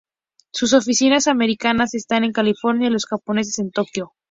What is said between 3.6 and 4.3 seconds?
Tokio.